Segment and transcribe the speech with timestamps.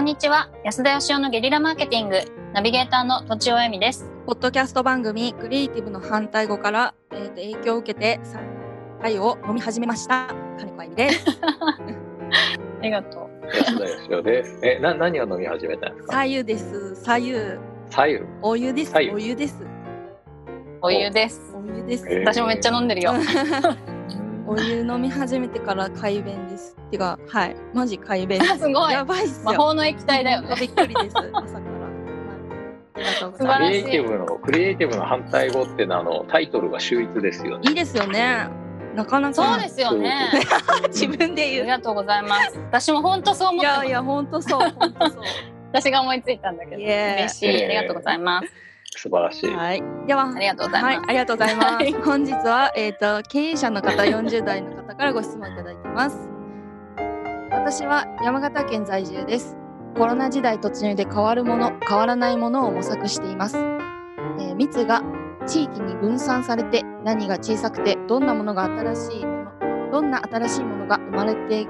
[0.00, 0.48] こんにちは。
[0.64, 2.16] 安田義雄のゲリラマーケティング。
[2.54, 4.10] ナビゲーターの土地尾恵美です。
[4.24, 8.40] ポッドキャスト番組クリエイティブの反対語から、えーと影響を受けてさ
[9.02, 10.34] 愛を飲み始めました。
[10.58, 11.26] 金子あゆみです。
[12.80, 13.46] ありがとう。
[13.54, 14.58] 安田義雄です。
[14.62, 16.12] え、な、何を飲み始めたんですか？
[16.14, 16.94] 左右です。
[17.04, 17.34] 左右
[17.90, 18.20] 左右。
[18.40, 18.94] お湯です。
[18.96, 19.66] お湯です。
[20.80, 21.54] お湯です。
[21.54, 22.24] お湯です、えー。
[22.24, 23.12] 私もめっちゃ飲んでるよ
[24.50, 26.74] お湯飲み始めてから快便です。
[26.90, 27.56] てかはい。
[27.72, 28.40] マジ快便。
[28.58, 28.92] すごい。
[28.92, 29.52] やばいっすよ。
[29.52, 30.56] 魔法の液体だよね。
[30.58, 31.14] びっくりです。
[32.92, 37.62] 朝から、クリエイティブの、クリエイティブの反対語ってあの、タイトルが秀逸ですよね。
[37.64, 38.48] すいいですよね。
[38.96, 39.34] なかなか。
[39.34, 40.28] そうですよね。
[40.90, 41.62] 自分であ言う。
[41.62, 42.58] りがとうございます。
[42.58, 43.78] 私も本当そう思ってます。
[43.78, 45.22] いやいや本当そう本当そう。
[45.72, 46.82] 私が思いついたんだけど。
[46.82, 47.64] 嬉しい。
[47.64, 49.50] ありがとうございます素晴らしい。
[49.50, 49.82] はい。
[50.06, 51.74] では、ありがとうございますはい、ありがとうございます。
[51.74, 56.28] はい 本日は、えっ、と、経営者の方、40代の方からご質問いただいてます。
[57.50, 59.56] 私は山形県在住です。
[59.96, 63.56] コロナ時代突入で変わるもの、変わらないものを模索しています。
[63.58, 65.02] えー密が
[65.46, 71.68] 地域に分散されて、何が小さくて、どんなものが新しいもの、どんな新しいものが生まれて、えー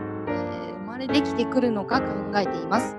[0.81, 2.07] 生まれてきてくるのか考
[2.37, 2.97] えています。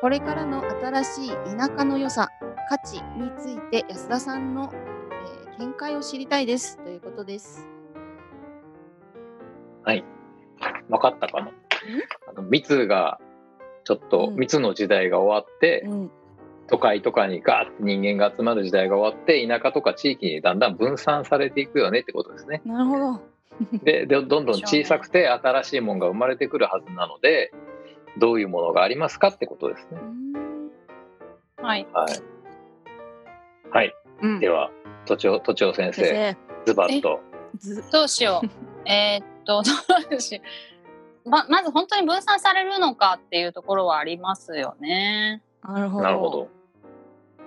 [0.00, 2.30] これからの新しい田舎の良さ、
[2.70, 7.66] 価値について安田さんの、えー見解を知りたいですということです。
[9.84, 10.02] 分
[10.98, 11.50] かったかな？
[12.28, 13.20] あの密が、
[13.84, 16.10] ちょっとうん密の時代が終わって、うん、
[16.68, 22.62] 都会とかにガーって人間が集まる時代が終わって、田舎とか地域にだんだん分散されていくよねってことですね。
[22.64, 23.20] なるほど。
[23.82, 27.52] で、でどんどん小さくて新しいものが生まれてくるはずなので、
[28.16, 30.04] どういうものがありますかってことですねう。
[30.04, 30.70] ん
[31.62, 32.08] はいはい。
[33.72, 33.94] はい。
[34.22, 34.70] うんでは、
[35.06, 37.20] 都庁、都庁先生、先ズバッと。
[37.92, 40.40] どうしようえーっとどうしよ
[41.24, 46.04] うままず本当に分散されるのかっていうところはありますよねなるほど。
[46.04, 46.48] なるほど。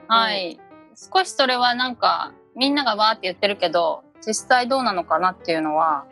[0.07, 0.59] はい
[0.95, 6.06] 少しそれはなんかみんながわーって言ってるけど実際どうなのかなっていうのは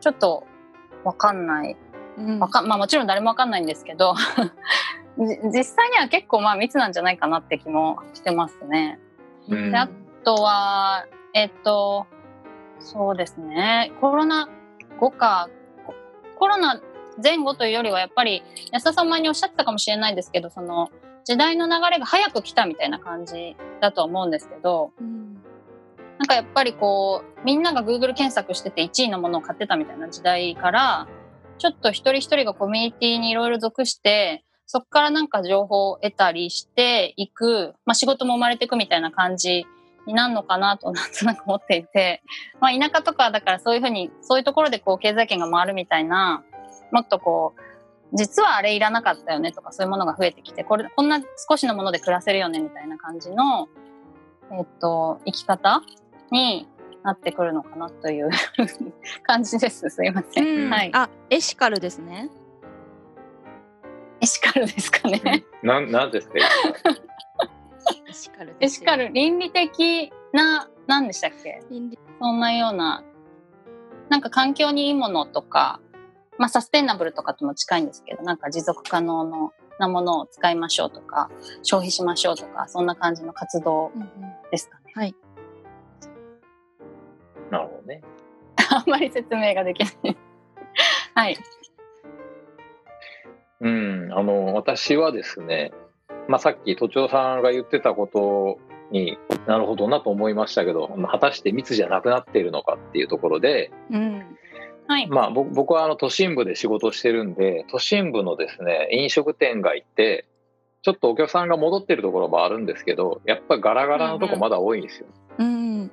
[0.00, 0.46] ちょっと
[1.04, 1.76] わかんない
[2.18, 4.14] うんわかんまあもちろん誰もわかんないんですけど
[5.18, 8.98] じ実際には結構まあ密なんじゃないかなって気もしてますね。
[9.50, 9.70] うん。
[9.70, 9.88] であ
[10.24, 12.06] とはえっと
[12.78, 13.92] そうですね。
[14.00, 14.48] コロナ
[14.98, 15.48] 後か
[15.86, 15.94] コ
[16.38, 16.80] コロナ
[17.22, 20.90] 前後というよりはやっぱり安田さん前におっしゃってたかもしれないですけどその
[21.24, 25.34] 時代の流れが早く来たみたいな感じだと思うんですけどうん。
[26.18, 31.08] なんかやっぱりこうみんなが Google 検索してて1位のものを買ってたみたいな時代から
[31.58, 39.66] ちょっと一人一人がコミュニティにいろいろ属してそこからなんか情報を得たりしていく、まあ、仕事も生まれていくみたいな感じ
[40.06, 42.22] になるのかなとなんとなく 思っていて、
[42.60, 46.44] まあ、田舎とかだからそういうふうにそういうところでこう経済圏が回るみたいな
[46.92, 47.60] もっとこう
[48.16, 53.68] 実はあれいらなかったよねとかそういうものが増えてきてこれこんな少しのもので暮らせるよねみたいな感じの、
[54.52, 55.82] えっと、生き方
[56.30, 56.68] に
[57.02, 58.30] なってくるのかなという
[59.26, 59.90] 感じです。
[59.90, 60.46] すいません。
[60.46, 60.90] うんはい。
[60.92, 62.30] あ、エシカルですね。
[64.20, 65.44] エシカルですかね。
[65.62, 66.34] なん、なんですか
[68.08, 71.62] エシカルエシカル、倫理的な、何でしたっけ？
[71.70, 73.04] 倫理そんなような、
[74.08, 75.80] なんか環境にいいものとか、
[76.38, 81.30] まあサステイナブルとかとも近いんですけど、なんか持続可能のなものを使いましょうとか、
[81.62, 84.10] 消費しましょうとか、そんな感じの活動うんうん
[84.50, 84.92] ですかね。
[84.94, 85.14] はい。
[87.50, 88.02] なるほどね。
[88.70, 90.16] あんまり説明ができない。
[91.14, 91.38] はい。
[94.10, 95.72] うん、あの、私はですね、
[96.28, 98.58] まあ、さっき都庁さんが言ってたこと
[98.90, 104.36] になるほどなと思いましたけど、果たして密じゃなくなっているのかっていうところで、うん。
[104.86, 105.06] はい。
[105.08, 110.26] まあ、僕僕はあの都心部で仕事をしてるんで、都心部のですね、飲食店街って、
[110.82, 115.06] ちょっとお客さんが戻ってるところもあるんですけど、やっぱりガラガラのとこまだ多いんですよ。
[115.38, 115.90] うん。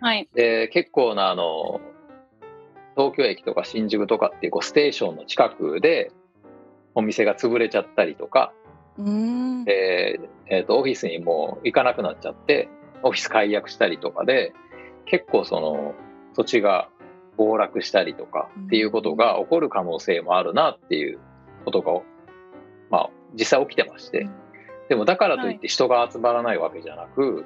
[0.00, 0.28] はい。
[0.34, 1.80] で、結構なあの、
[2.96, 6.10] 東京駅とか新宿とかっていうこうステーションの近くで
[6.94, 8.52] お店が潰れちゃったりとか、
[8.98, 9.64] うん。
[9.64, 12.68] で、えー、とオフィスにもう行かなくなっちゃって
[13.02, 14.52] オフィス解約したりとかで
[15.06, 15.94] 結構その
[16.34, 16.88] 土地が
[17.36, 21.18] 暴落したりとかっていうことが起こる可能性もあるなっていう
[21.64, 21.92] ことが、
[22.90, 24.28] まあ、実際起きてまして
[24.88, 27.44] でもだからといって人が集まらないわけじゃなく、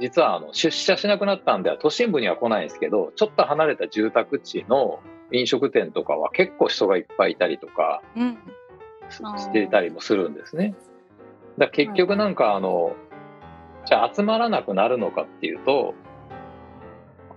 [0.00, 4.98] 実はあの出社しなくなったんでは都心部には来ないんですけどちょっと離れた住宅地の
[5.30, 8.38] 飲食店とかは結構人がいっぱいいたりとかうん。
[9.12, 10.74] していたりもするんですね。
[11.58, 12.96] だ結局なんかあの、
[13.86, 15.94] じゃあ集まらなくなるのかっていうと、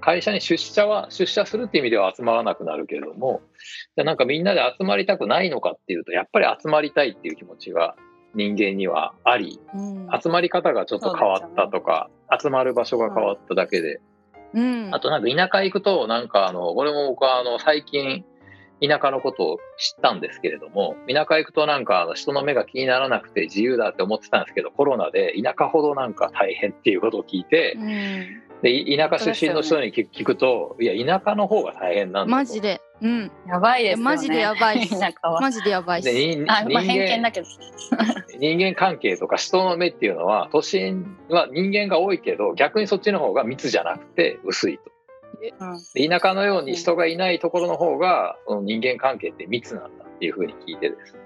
[0.05, 3.41] 会社に出社は、出社するっていう意味では集まらなくなるけれども、
[3.95, 7.95] じゃあなんかみんなで集まりたくないのかっていうと、やっぱり集まりたいっていう気持ちが
[8.35, 10.07] 人間にはあり、うん。
[10.21, 13.99] 集まり方がちょっと変わったとか、集まる場所が変わっただけで、
[14.53, 14.89] うん。
[14.93, 18.23] あとなんか田舎行くと、なんかあの、これも僕はあの、最近、
[18.81, 32.31] 田舎のことを知ったんですけれども、田舎行くとなんかあの人の目が気にならなくて自由だって思ってたんですけど、コロナで田舎ほどなんか大変っていうことを聞いてう、んで、い田舎出身の人に聞聞くと、いや、田舎の方が大変なんだと。
[32.31, 34.03] マジでうんやばいですよね。
[34.03, 35.41] マジでやばい田舎は。
[35.41, 37.47] マジでやばいで人あ、まあ、偏見だけど。
[38.39, 44.94] 人間関係とか人の目っていうのは都心は人間が多いけど逆にそっちの方が密じゃなくて薄いとうん
[45.35, 45.53] で
[46.07, 51.13] 田舎のように人がいないところの方がその人間関係って密なんだっていうふうに聞いてです。
[51.13, 51.19] ね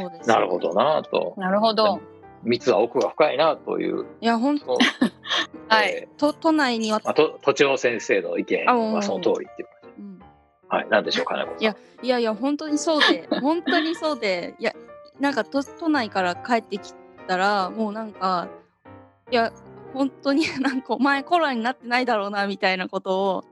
[0.00, 0.28] そうです。
[0.28, 1.34] なるほどなと。
[1.36, 2.00] なるほど。
[2.42, 4.06] 密は奥が深いなという。
[4.20, 4.78] いやほんその
[5.68, 5.90] はい。
[5.90, 6.18] えー。
[6.18, 7.00] と都内には。
[7.04, 10.02] まあ、と都庁先生の意見はその通りっていう感じ。
[10.02, 10.22] うん。
[10.68, 10.86] はい。
[10.90, 14.54] 何でしょうかねいやいやいや本当にそうで 本当にそうで。
[14.58, 14.72] いや
[15.20, 16.94] なんか都都内から帰ってき
[17.26, 18.48] たらもうなんか
[19.30, 19.52] いや
[19.92, 23.44] 本当に なんかお前コロナになってないだろうなみたいなことを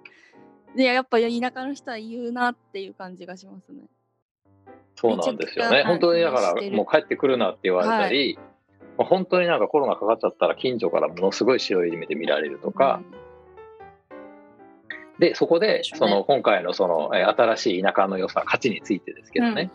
[0.75, 3.85] でやっぱ田舎の人は言うなっていう感じがしますね。
[4.95, 5.85] そうなんですよね。
[5.85, 8.39] 本当にだからもう帰ってくるなって言われたり、
[8.97, 13.01] もう本当になんかコロナかかっちゃったら近所からものすごい白い目で見られるとか、
[15.19, 19.71] でそこでその今回のそのえー新しい田舎の良さ価値についてですけどね、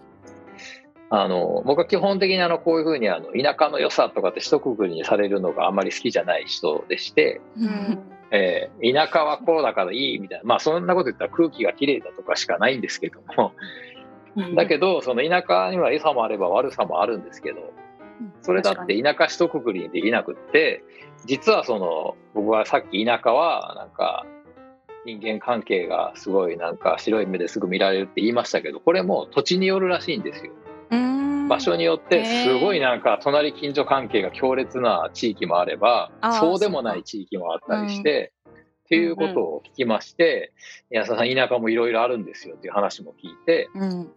[1.14, 7.66] あの僕は基本的にあのこういうふうにあの田舎の良さとかって一括りにされるのがあんまり好きじゃない人でして、うん。
[7.66, 8.00] うん
[8.34, 13.52] えー田舎はこうだからいいみたいなまあそんなこと言ったら空気がきれいだとかしかないんですけども。
[14.56, 17.74] だけどその田舎には良さもあれば悪さもあるんですけど
[18.42, 20.86] それだって田舎一括りにできなくって
[21.26, 24.26] 実はその僕はさっき田舎はなんか
[25.06, 30.54] 人間関係がすごいなんか白い目ですぐ見られるって言いましたけどこれも土地によるらしいんですよ。
[30.54, 30.71] うん
[31.48, 38.54] 場所によってすごいなんか隣近所関係が強烈な地域もあればそうでもない地域もあったりしてっ
[38.90, 40.54] ていうことを聞きまして
[40.90, 44.12] 安田さん田舎もいろいろあるんですよっていう話も聞いてうん。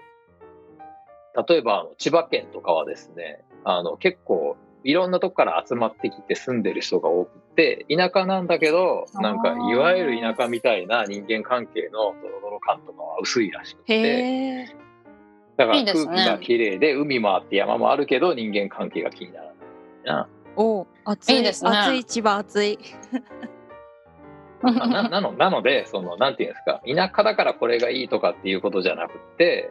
[1.49, 14.77] 例えばあの千葉県とかはですねあの結構いろんなとこから集まってきて住んでる人が多くて田舎なんだけどなんかいわゆる田舎みたいな人間関係のドロドロ感とかは薄いらしくて
[15.56, 19.55] だから空気が綺麗で海もあって山もあるけど人間関係が気にならない
[20.05, 22.79] なお暑いいいですね暑い千葉暑い。
[24.62, 29.71] あ ななのなのでそのなんていうんですか田舎だからこれがいいとかっていうことじゃなくって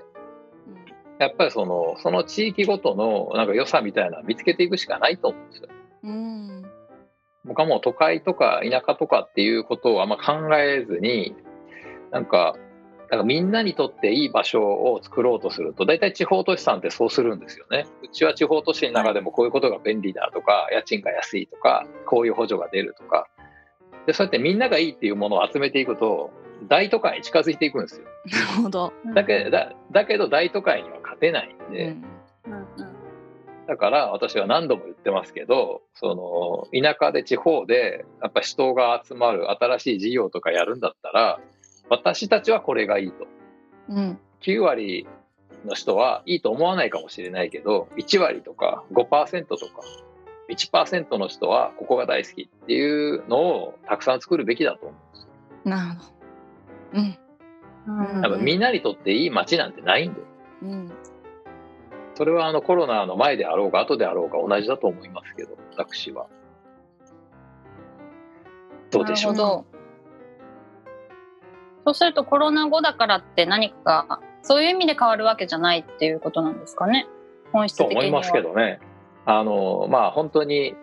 [1.20, 5.70] やっぱりそのその地域ごとのなんか良さみたいなのは見つけていくしかないと思うんですよ。
[6.04, 6.64] うん
[7.46, 11.36] 僕はもう都会とか田舎とかっていうことをあんま考えずに
[12.12, 12.56] なんか
[13.14, 17.86] なんかみんなにとっていい場所を作ろうとすると大体地方都市さんってそうするんですよね。
[18.04, 23.28] うちは地方都市の中でもこういうことが便利だとか家賃が安いとかこういう補助が出るとか
[24.08, 26.32] でそうやってみんながいいっていうものを集めていくと
[26.68, 28.08] 大都会に近づいていくんですよ。
[28.32, 28.94] なるほど。
[29.14, 31.96] だけだだけど大都会には勝てないんで。
[32.48, 32.94] うんうんうん
[33.68, 41.40] だから私は何度も言ってますけど、その田舎で地方でやっぱ人が集まる新しい事業とかやるんだったら、
[41.94, 43.28] 私たちはこれがいいと。
[43.90, 45.08] うん9割
[45.64, 49.66] の人はいいと思わないかもしれないけど、1割とか5%とか
[50.50, 55.30] 1%の人はここが大好きっていうのをたくさん作るべきだと思うんですよ。
[55.66, 57.00] なるほど。
[57.00, 57.18] うん
[58.16, 60.22] うん多分みんなにとっていい街なんてないんで、
[60.64, 60.92] うん
[62.16, 66.28] それはあのコロナの前であろうが後であろうが同じだと思いますけど、私は。
[68.92, 69.64] どうでしょうか？
[71.86, 77.08] そうするとコロナ後だからって何かそういう意味で変わるわけじゃないっていうことなんですかね
[77.52, 78.02] 本質的には。
[78.02, 78.80] と思いますけどね。
[79.26, 80.76] あのまあ本当に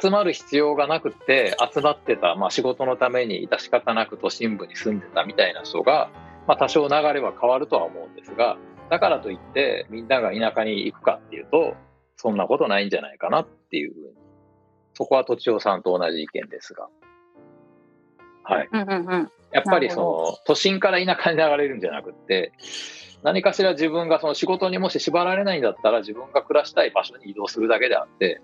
[0.00, 6.10] 集まる必要がなくて集まってた、まあ、仕事のために致し方なく都心部に住んでたみたいな人が、
[6.46, 8.58] まあ、多少流れは変わるとは思うんですが
[8.90, 11.74] だからといってみんなが田舎に行くかっていうと
[12.16, 14.06] そんなことないんじゃないかなっていうふうに
[14.92, 16.88] そこはとちおさんと同じ意見ですが。
[18.44, 19.30] はい、うんうんうん。
[19.52, 22.52] やっぱりその都心から田舎に流れるんじゃなくって
[23.22, 28.40] 何かしら自分がその仕事にもし縛られないんだったら自分が暮らしたい場所に移動するだけであって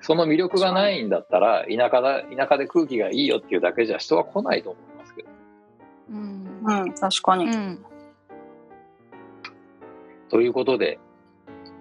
[0.00, 5.28] その魅力がないんだったら田舎だ田舎で空気がいいよっていうだけじゃ人は来ないと思いますけど。
[6.10, 6.62] うん。
[6.64, 7.84] うん確かに、うん。
[10.30, 10.98] ということで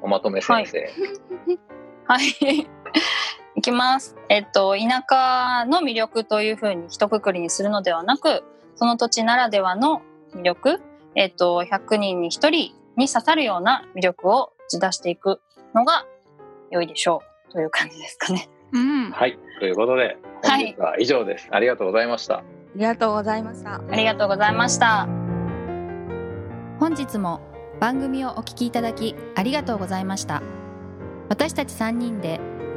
[0.01, 0.89] おまとめ先生、
[2.05, 2.57] はい。
[2.57, 2.67] い
[3.61, 4.15] きます。
[4.29, 8.43] えっと、田舎の魅力というふうに一括りにするのではなく、
[8.75, 10.01] その土地ならではの
[10.35, 10.81] 魅力、
[11.15, 12.51] えっと、100人に1人
[12.97, 15.41] に刺さるような魅力を打ち出していく
[15.73, 16.05] のが
[16.71, 18.49] 良いでしょうという感じですかね。
[18.71, 19.11] うん。
[19.13, 19.37] あはい。
[19.59, 21.47] ということで、本日は以上です。
[21.51, 22.43] ありがとうございました。
[22.75, 23.75] りがとうございました。
[23.75, 25.07] ありがとうございました。
[26.79, 27.41] 本日も
[27.81, 30.43] 番組をお聞きいただきありがとうございました
[31.29, 32.39] 私たち3人で